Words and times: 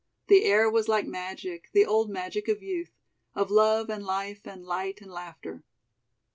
The 0.29 0.45
air 0.45 0.67
was 0.67 0.87
like 0.87 1.05
magic, 1.05 1.69
the 1.73 1.85
old 1.85 2.09
magic 2.09 2.47
of 2.47 2.63
youth, 2.63 2.89
"of 3.35 3.51
love 3.51 3.87
and 3.91 4.03
life 4.03 4.47
and 4.47 4.65
light 4.65 4.99
and 4.99 5.11
laughter." 5.11 5.63